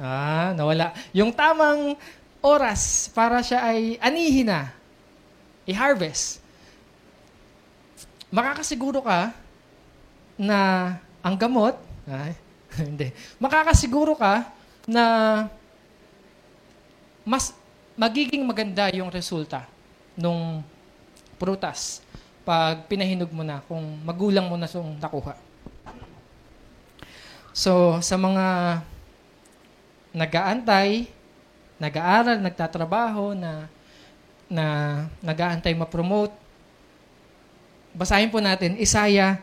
[0.00, 0.96] Ah, nawala.
[1.12, 1.96] Yung tamang
[2.40, 4.72] oras para siya ay anihin na,
[5.68, 6.42] i-harvest.
[8.32, 9.30] Makakasiguro ka
[10.40, 10.58] na
[11.20, 11.76] ang gamot,
[12.08, 12.34] ay,
[12.88, 14.48] hindi, makakasiguro ka
[14.88, 15.04] na
[17.22, 17.54] mas
[17.94, 19.68] magiging maganda yung resulta
[20.18, 20.64] nung
[21.38, 22.02] prutas
[22.42, 25.38] pag pinahinog mo na, kung magulang mo na itong nakuha.
[27.54, 28.80] So, sa mga
[30.12, 31.08] nag-aantay,
[31.80, 33.66] nag-aaral, nagtatrabaho, na,
[34.46, 34.66] na
[35.24, 36.32] nag-aantay ma-promote,
[37.96, 39.40] basahin po natin Isaiah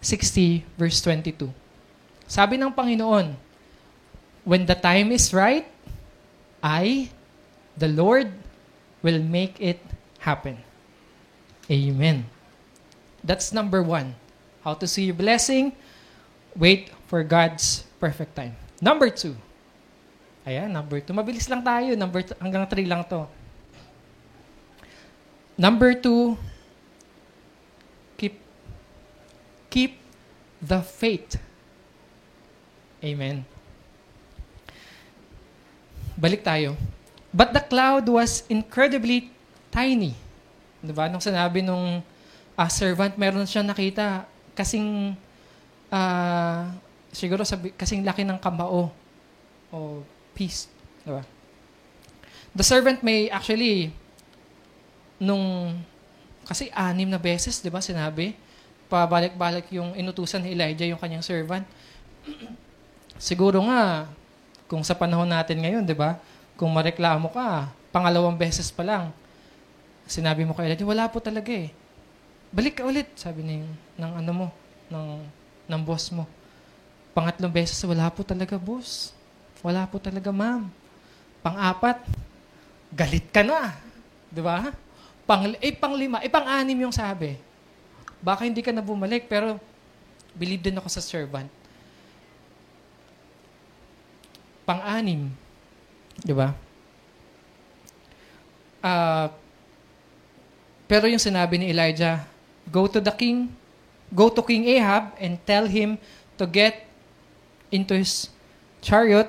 [0.00, 1.48] 60 verse 22.
[2.26, 3.36] Sabi ng Panginoon,
[4.46, 5.66] When the time is right,
[6.62, 7.10] I,
[7.74, 8.30] the Lord,
[9.02, 9.82] will make it
[10.22, 10.62] happen.
[11.66, 12.30] Amen.
[13.26, 14.14] That's number one.
[14.62, 15.74] How to see your blessing?
[16.54, 18.54] Wait for God's perfect time.
[18.78, 19.34] Number two,
[20.46, 21.10] Ayan, number two.
[21.10, 21.98] Mabilis lang tayo.
[21.98, 23.26] Number two, hanggang three lang to.
[25.58, 26.38] Number two,
[28.14, 28.38] keep
[29.66, 29.98] keep
[30.62, 31.42] the faith.
[33.02, 33.42] Amen.
[36.14, 36.78] Balik tayo.
[37.34, 39.28] But the cloud was incredibly
[39.74, 40.14] tiny.
[40.78, 41.10] Diba?
[41.10, 42.00] Nung sinabi nung
[42.54, 45.18] uh, servant, meron siya nakita kasing
[45.90, 46.70] uh,
[47.12, 48.88] siguro sabi, kasing laki ng kamao
[49.74, 50.68] o peace.
[51.00, 51.24] Diba?
[52.52, 53.88] The servant may actually,
[55.16, 55.76] nung,
[56.44, 58.36] kasi anim na beses, di ba, sinabi,
[58.92, 61.64] pabalik-balik yung inutusan ni Elijah, yung kanyang servant.
[63.16, 64.04] Siguro nga,
[64.68, 66.20] kung sa panahon natin ngayon, di ba,
[66.60, 69.08] kung mareklamo ka, pangalawang beses pa lang,
[70.04, 71.72] sinabi mo kay Elijah, wala po talaga eh.
[72.52, 73.66] Balik ka ulit, sabi ng,
[73.98, 74.46] ng ano mo,
[74.92, 75.08] ng,
[75.66, 76.28] ng boss mo.
[77.16, 79.15] Pangatlong beses, wala po talaga, boss.
[79.64, 80.68] Wala po talaga, ma'am.
[81.40, 82.02] Pang-apat,
[82.92, 83.76] galit ka na.
[84.28, 84.72] Di ba?
[85.24, 87.38] Pang, eh, pang-lima, eh, pang-anim yung sabi.
[88.20, 89.60] Baka hindi ka na bumalik, pero
[90.34, 91.48] believe din ako sa servant.
[94.66, 95.30] Pang-anim.
[96.20, 96.50] Di ba?
[98.82, 99.28] Uh,
[100.86, 102.22] pero yung sinabi ni Elijah,
[102.70, 103.50] go to the king,
[104.14, 105.98] go to King Ahab and tell him
[106.38, 106.86] to get
[107.74, 108.30] into his
[108.78, 109.26] chariot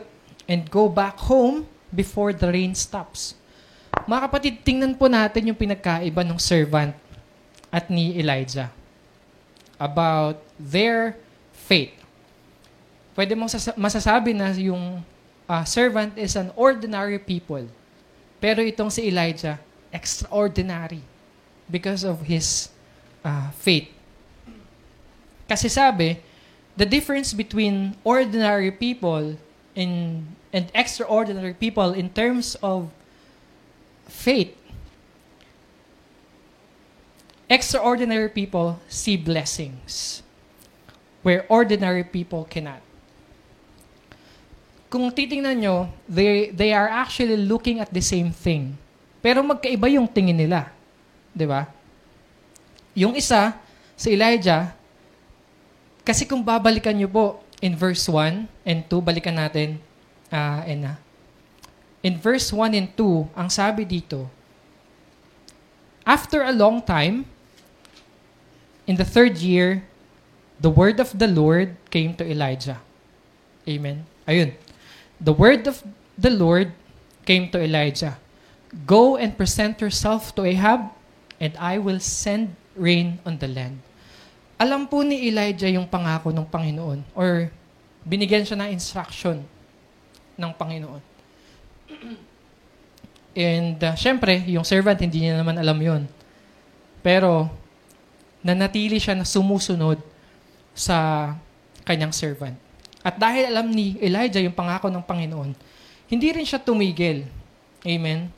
[0.47, 3.35] and go back home before the rain stops.
[4.07, 6.95] Mga kapatid, tingnan po natin yung pinagkaiba ng servant
[7.67, 8.71] at ni Elijah
[9.75, 11.19] about their
[11.51, 11.93] faith.
[13.13, 15.03] Pwede mong masasabi na yung
[15.49, 17.65] uh, servant is an ordinary people.
[18.37, 19.57] Pero itong si Elijah,
[19.89, 21.01] extraordinary
[21.67, 22.69] because of his
[23.25, 23.89] uh, faith.
[25.49, 26.19] Kasi sabi,
[26.75, 29.39] the difference between ordinary people
[29.77, 32.89] in, and extraordinary people in terms of
[34.09, 34.57] faith,
[37.45, 40.25] extraordinary people see blessings
[41.21, 42.81] where ordinary people cannot.
[44.89, 48.73] Kung titingnan nyo, they, they are actually looking at the same thing.
[49.21, 50.71] Pero magkaiba yung tingin nila.
[51.35, 51.67] 'Di ba?
[52.97, 53.53] Yung isa,
[53.99, 54.71] si Elijah,
[56.07, 59.81] kasi kung babalikan niyo po in verse 1 and 2, balikan natin,
[60.31, 60.95] uh, uh,
[62.03, 64.29] in verse 1 and 2, ang sabi dito,
[66.07, 67.27] After a long time,
[68.87, 69.83] in the third year,
[70.59, 72.79] the word of the Lord came to Elijah.
[73.67, 74.07] Amen.
[74.27, 74.55] Ayun.
[75.19, 75.83] The word of
[76.17, 76.71] the Lord
[77.25, 78.17] came to Elijah.
[78.87, 80.95] Go and present yourself to Ahab,
[81.39, 83.83] and I will send rain on the land.
[84.57, 87.53] Alam po ni Elijah yung pangako ng Panginoon or
[88.01, 89.45] binigyan siya ng instruction
[90.33, 91.01] ng Panginoon.
[93.37, 96.09] And uh, syempre, yung servant, hindi niya naman alam yon.
[97.05, 97.45] Pero,
[98.41, 100.01] nanatili siya na sumusunod
[100.73, 101.31] sa
[101.85, 102.57] kanyang servant.
[103.05, 105.53] At dahil alam ni Elijah yung pangako ng Panginoon,
[106.09, 107.29] hindi rin siya tumigil.
[107.85, 108.33] Amen?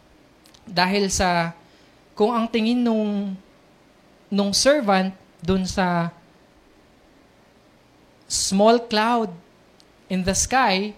[0.68, 1.56] Dahil sa,
[2.12, 3.40] kung ang tingin nung
[4.30, 6.12] nung servant dun sa
[8.30, 9.34] small cloud
[10.12, 10.94] in the sky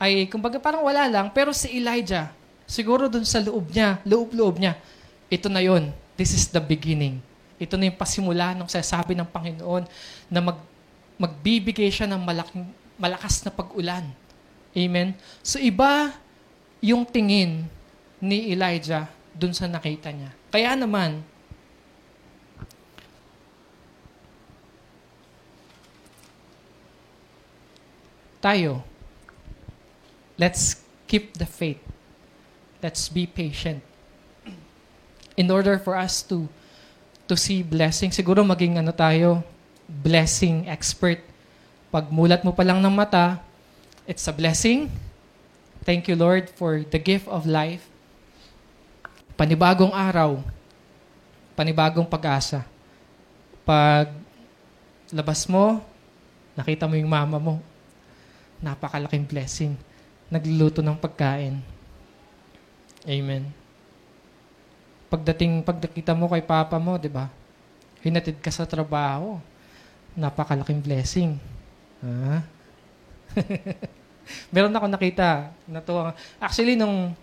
[0.00, 2.32] ay kumbaga parang wala lang pero si Elijah
[2.70, 4.78] siguro dun sa loob niya, loob-loob niya,
[5.26, 5.90] ito na yon.
[6.14, 7.18] This is the beginning.
[7.58, 9.84] Ito na yung pasimula ng sasabi ng Panginoon
[10.30, 10.62] na mag,
[11.18, 14.06] magbibigay siya ng malaking, malakas na pag-ulan.
[14.70, 15.18] Amen?
[15.42, 16.14] So iba
[16.78, 17.66] yung tingin
[18.22, 20.30] ni Elijah dun sa nakita niya.
[20.54, 21.26] Kaya naman,
[28.40, 28.80] tayo,
[30.40, 31.80] let's keep the faith.
[32.80, 33.84] Let's be patient.
[35.36, 36.48] In order for us to
[37.28, 39.44] to see blessing, siguro maging ano tayo,
[39.86, 41.20] blessing expert.
[41.92, 43.38] Pag mulat mo pa lang ng mata,
[44.08, 44.90] it's a blessing.
[45.86, 47.86] Thank you, Lord, for the gift of life.
[49.36, 50.40] Panibagong araw,
[51.56, 52.64] panibagong pag-asa.
[53.64, 54.12] Pag
[55.12, 55.80] labas mo,
[56.56, 57.54] nakita mo yung mama mo,
[58.60, 59.72] napakalaking blessing.
[60.30, 61.58] Nagluluto ng pagkain.
[63.08, 63.48] Amen.
[65.10, 67.26] Pagdating, pagdakita mo kay papa mo, di ba?
[68.04, 69.40] Hinatid ka sa trabaho.
[70.14, 71.34] Napakalaking blessing.
[72.04, 72.44] Ha?
[74.54, 75.50] Meron ako nakita.
[75.66, 76.14] Natuwa.
[76.38, 77.16] Actually, nung,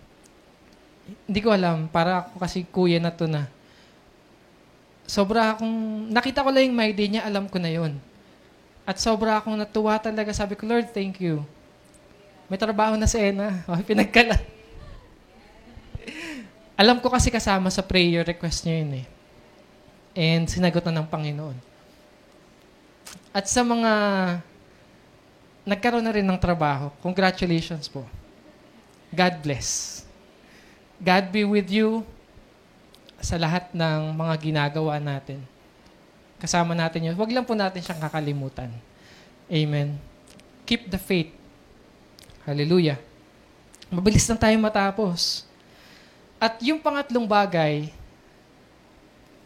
[1.24, 3.48] hindi ko alam, para ako kasi kuya na to na.
[5.08, 7.96] Sobra akong, nakita ko lang yung my day niya, alam ko na yon
[8.88, 10.32] at sobra akong natuwa talaga.
[10.32, 11.44] Sabi ko, Lord, thank you.
[12.48, 13.60] May trabaho na si Ena.
[13.68, 14.40] Oh, pinagkala.
[16.80, 19.06] Alam ko kasi kasama sa prayer request niya yun eh.
[20.16, 21.58] And sinagot na ng Panginoon.
[23.36, 23.92] At sa mga
[25.68, 28.08] nagkaroon na rin ng trabaho, congratulations po.
[29.12, 30.02] God bless.
[30.96, 32.08] God be with you
[33.20, 35.44] sa lahat ng mga ginagawa natin
[36.38, 37.16] kasama natin yun.
[37.18, 38.70] Huwag lang po natin siyang kakalimutan.
[39.50, 39.98] Amen.
[40.68, 41.34] Keep the faith.
[42.46, 43.00] Hallelujah.
[43.88, 45.48] Mabilis lang tayo matapos.
[46.38, 47.90] At yung pangatlong bagay,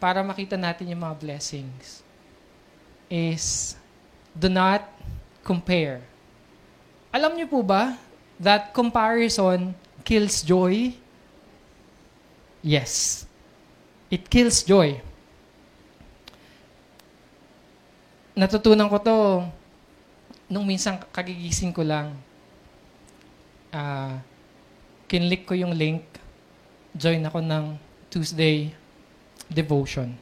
[0.02, 2.02] para makita natin yung mga blessings,
[3.06, 3.78] is
[4.34, 4.82] do not
[5.46, 6.02] compare.
[7.14, 7.94] Alam niyo po ba
[8.40, 10.90] that comparison kills joy?
[12.64, 13.24] Yes.
[14.10, 14.98] It kills joy.
[18.32, 19.16] Natutunan ko to
[20.48, 22.16] nung minsan kagigising ko lang.
[23.72, 24.20] Uh,
[25.08, 26.04] kinlik ko yung link.
[26.92, 27.64] Join ako ng
[28.12, 28.72] Tuesday
[29.48, 30.12] devotion.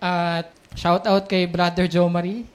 [0.00, 2.48] At uh, shout out kay Brother Joe Marie.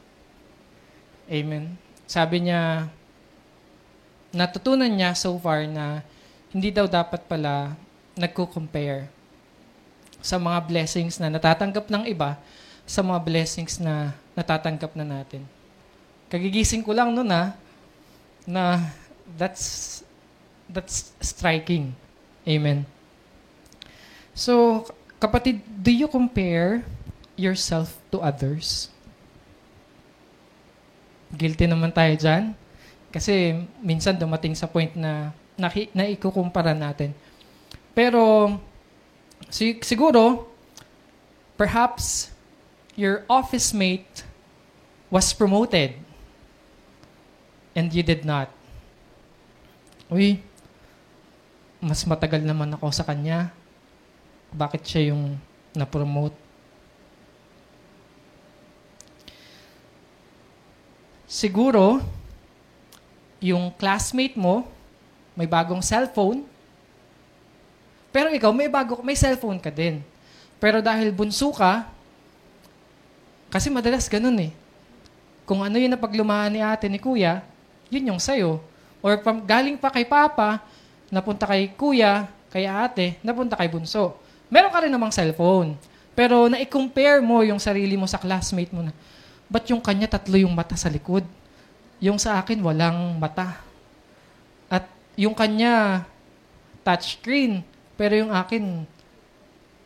[1.29, 1.77] Amen.
[2.09, 2.89] Sabi niya,
[4.33, 6.01] natutunan niya so far na
[6.49, 7.77] hindi daw dapat pala
[8.17, 9.09] nagko-compare
[10.25, 12.37] sa mga blessings na natatanggap ng iba
[12.85, 15.41] sa mga blessings na natatanggap na natin.
[16.29, 17.57] Kagigising ko lang noon ha,
[18.45, 18.93] na
[19.37, 20.01] that's
[20.69, 21.93] that's striking.
[22.45, 22.85] Amen.
[24.37, 24.85] So,
[25.17, 26.85] kapatid, do you compare
[27.33, 28.93] yourself to others?
[31.33, 32.53] Guilty naman tayo dyan.
[33.09, 37.15] Kasi minsan dumating sa point na naki, naikukumpara natin.
[37.95, 38.51] Pero,
[39.47, 40.51] si- siguro,
[41.55, 42.34] perhaps,
[42.95, 44.23] your office mate
[45.11, 45.99] was promoted
[47.75, 48.47] and you did not.
[50.07, 50.39] Uy,
[51.83, 53.51] mas matagal naman ako sa kanya.
[54.55, 55.35] Bakit siya yung
[55.75, 56.33] na-promote?
[61.27, 61.99] Siguro,
[63.43, 64.63] yung classmate mo,
[65.35, 66.47] may bagong cellphone,
[68.15, 69.99] pero ikaw, may bago, may cellphone ka din.
[70.55, 71.91] Pero dahil bunso ka,
[73.55, 74.51] kasi madalas ganun eh.
[75.47, 77.39] Kung ano yung napaglumahan ni ate ni kuya,
[77.87, 78.59] yun yung sayo.
[78.99, 80.59] Or pam, galing pa kay papa,
[81.07, 84.19] napunta kay kuya, kay ate, napunta kay bunso.
[84.51, 85.79] Meron ka rin namang cellphone.
[86.11, 88.91] Pero na-compare mo yung sarili mo sa classmate mo na,
[89.47, 91.23] ba't yung kanya tatlo yung mata sa likod?
[92.03, 93.55] Yung sa akin, walang mata.
[94.67, 94.83] At
[95.15, 96.03] yung kanya,
[96.83, 97.63] touchscreen.
[97.95, 98.83] Pero yung akin,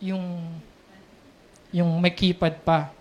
[0.02, 0.26] yung,
[1.70, 2.98] yung may keypad pa.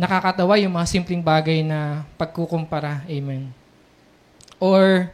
[0.00, 3.04] Nakakatawa yung mga simpleng bagay na pagkukumpara.
[3.04, 3.52] Amen.
[4.56, 5.12] Or,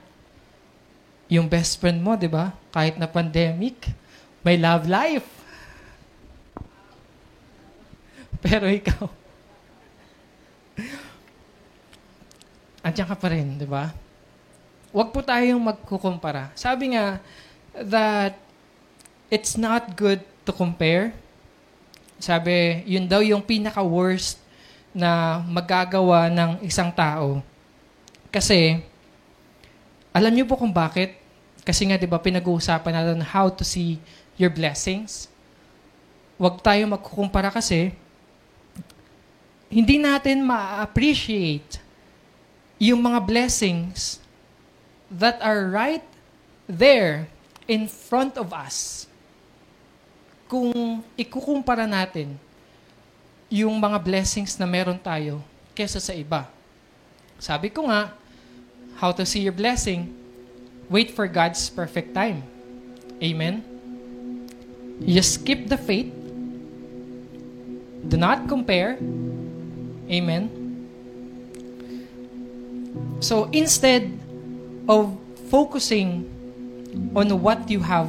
[1.26, 2.55] yung best friend mo, di ba?
[2.70, 3.91] Kahit na pandemic,
[4.47, 5.26] may love life.
[8.47, 9.11] Pero ikaw,
[12.87, 13.91] andiyan ka pa rin, di ba?
[14.95, 16.55] Huwag po tayong magkukumpara.
[16.55, 17.18] Sabi nga
[17.74, 18.39] that
[19.34, 21.11] it's not good to compare.
[22.22, 24.46] Sabi, yun daw yung pinaka-worst
[24.97, 27.45] na magagawa ng isang tao.
[28.33, 28.81] Kasi,
[30.09, 31.13] alam niyo po kung bakit?
[31.61, 34.01] Kasi nga, di ba, pinag-uusapan natin how to see
[34.41, 35.29] your blessings.
[36.41, 37.93] Huwag tayo magkukumpara kasi
[39.69, 41.77] hindi natin ma-appreciate
[42.81, 44.21] yung mga blessings
[45.13, 46.05] that are right
[46.65, 47.29] there
[47.69, 49.05] in front of us.
[50.49, 52.39] Kung ikukumpara natin
[53.47, 55.39] yung mga blessings na meron tayo
[55.77, 56.51] kesa sa iba.
[57.39, 58.11] Sabi ko nga,
[58.99, 60.11] how to see your blessing,
[60.89, 62.43] wait for God's perfect time.
[63.23, 63.63] Amen?
[65.05, 66.09] Just skip the faith.
[68.07, 68.97] Do not compare.
[70.09, 70.49] Amen?
[73.21, 74.11] So instead
[74.89, 75.13] of
[75.51, 76.25] focusing
[77.15, 78.09] on what you have,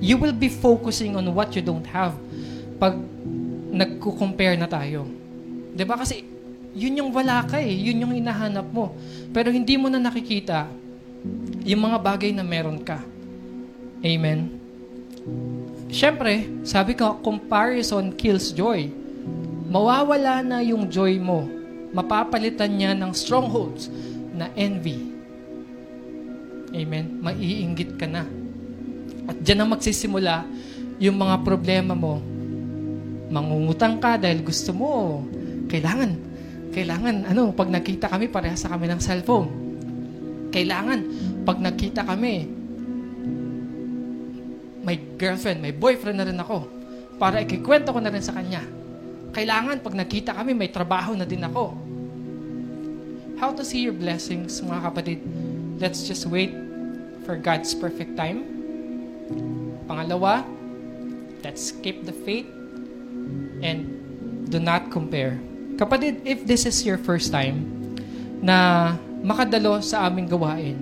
[0.00, 2.16] you will be focusing on what you don't have
[2.76, 2.96] pag
[3.72, 5.08] nagko-compare na tayo.
[5.76, 6.24] 'Di ba kasi
[6.76, 8.92] yun yung wala ka eh, yun yung hinahanap mo.
[9.32, 10.68] Pero hindi mo na nakikita
[11.64, 13.00] yung mga bagay na meron ka.
[14.04, 14.60] Amen.
[15.88, 18.92] Siyempre, sabi ko, comparison kills joy.
[19.66, 21.48] Mawawala na yung joy mo.
[21.96, 23.88] Mapapalitan niya ng strongholds
[24.36, 25.16] na envy.
[26.76, 27.24] Amen.
[27.24, 28.45] Maiinggit ka na.
[29.26, 30.46] At dyan na magsisimula
[31.02, 32.22] yung mga problema mo.
[33.26, 35.22] Mangungutang ka dahil gusto mo.
[35.66, 36.10] Kailangan.
[36.70, 39.48] Kailangan, ano, pag nakita kami, parehas sa kami ng cellphone.
[40.52, 41.00] Kailangan,
[41.42, 42.46] pag nakita kami,
[44.86, 46.68] may girlfriend, may boyfriend na rin ako.
[47.18, 48.62] Para ikikwento ko na rin sa kanya.
[49.34, 51.74] Kailangan, pag nakita kami, may trabaho na din ako.
[53.36, 55.20] How to see your blessings, mga kapatid?
[55.76, 56.56] Let's just wait
[57.28, 58.55] for God's perfect time.
[59.86, 60.42] Pangalawa,
[61.46, 62.46] let's keep the faith
[63.62, 63.86] and
[64.50, 65.38] do not compare.
[65.80, 67.64] Kapatid, if this is your first time
[68.42, 70.76] na makadalo sa aming gawain,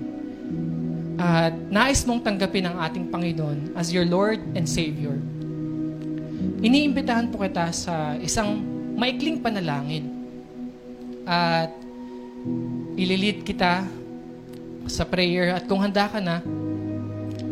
[1.15, 5.15] at nais mong tanggapin ang ating Panginoon as your Lord and Savior,
[6.59, 8.59] iniimbitahan po kita sa isang
[8.99, 10.11] maikling panalangin.
[11.25, 11.71] At
[12.95, 13.87] ililid kita
[14.85, 15.55] sa prayer.
[15.55, 16.41] At kung handa ka na,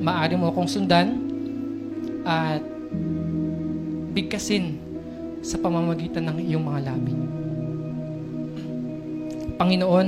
[0.04, 1.23] maaari mo akong sundan
[2.24, 2.64] at
[4.16, 4.80] bigkasin
[5.44, 7.14] sa pamamagitan ng iyong mga labi.
[9.60, 10.08] Panginoon,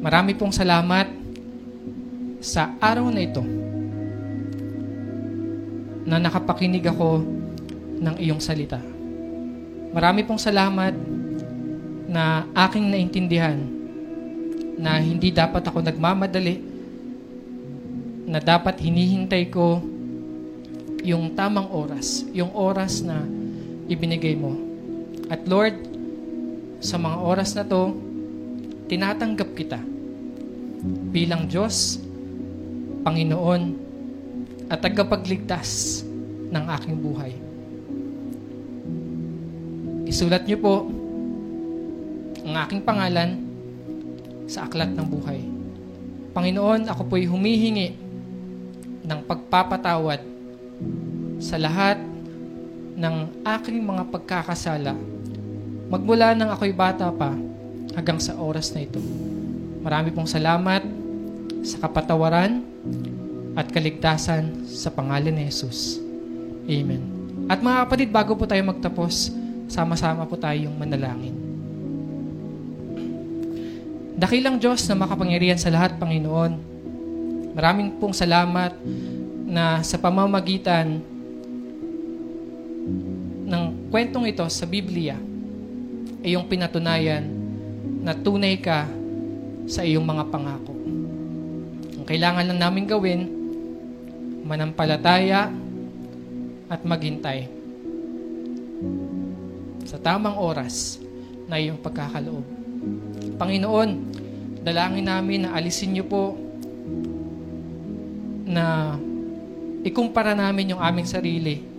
[0.00, 1.08] marami pong salamat
[2.40, 3.44] sa araw na ito
[6.06, 7.20] na nakapakinig ako
[8.00, 8.78] ng iyong salita.
[9.90, 10.94] Marami pong salamat
[12.06, 13.58] na aking naintindihan
[14.76, 16.76] na hindi dapat ako nagmamadali,
[18.26, 19.80] na dapat hinihintay ko
[21.02, 23.20] yung tamang oras, yung oras na
[23.90, 24.56] ibinigay mo.
[25.26, 25.74] At Lord,
[26.80, 27.92] sa mga oras na to,
[28.86, 29.80] tinatanggap kita
[31.10, 31.98] bilang Diyos,
[33.02, 33.62] Panginoon,
[34.70, 36.02] at tagapagligtas
[36.50, 37.32] ng aking buhay.
[40.06, 40.74] Isulat niyo po
[42.46, 43.42] ang aking pangalan
[44.46, 45.42] sa aklat ng buhay.
[46.30, 47.98] Panginoon, ako po'y humihingi
[49.06, 50.35] ng pagpapatawad
[51.42, 52.00] sa lahat
[52.96, 55.16] ng aking mga pagkakasala
[55.86, 57.30] magmula nang ako'y bata pa
[57.94, 58.98] hanggang sa oras na ito.
[59.86, 60.82] Marami pong salamat
[61.62, 62.62] sa kapatawaran
[63.54, 66.02] at kaligtasan sa pangalan ni Jesus.
[66.66, 67.02] Amen.
[67.46, 69.30] At mga kapatid, bago po tayo magtapos,
[69.70, 71.34] sama-sama po tayong manalangin.
[74.18, 76.74] Dakilang Diyos na makapangyarihan sa lahat, Panginoon.
[77.54, 78.74] Maraming pong salamat
[79.46, 80.98] na sa pamamagitan
[83.96, 85.16] kwentong ito sa Biblia
[86.20, 87.24] ay yung pinatunayan
[88.04, 88.84] na tunay ka
[89.64, 90.76] sa iyong mga pangako.
[91.96, 93.24] Ang kailangan lang namin gawin,
[94.44, 95.48] manampalataya
[96.68, 97.48] at maghintay
[99.88, 101.00] sa tamang oras
[101.48, 102.44] na iyong pagkakaloob.
[103.40, 104.12] Panginoon,
[104.60, 106.36] dalangin namin na alisin niyo po
[108.44, 108.92] na
[109.88, 111.75] ikumpara namin yung aming sarili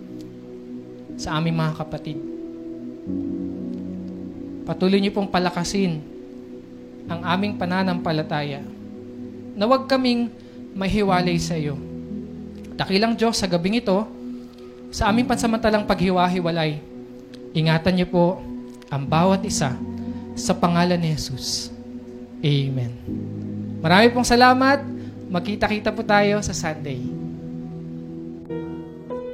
[1.17, 2.21] sa aming mga kapatid.
[4.63, 5.99] Patuloy niyo pong palakasin
[7.07, 8.61] ang aming pananampalataya
[9.57, 10.29] na huwag kaming
[10.77, 11.73] mahiwalay sa iyo.
[12.77, 14.05] Dakilang Diyos sa gabing ito,
[14.93, 16.77] sa aming pansamantalang paghiwa-hiwalay,
[17.57, 18.25] ingatan niyo po
[18.93, 19.73] ang bawat isa
[20.37, 21.73] sa pangalan ni Jesus.
[22.45, 22.93] Amen.
[23.81, 24.85] Marami pong salamat.
[25.27, 27.26] Magkita-kita po tayo sa Sunday.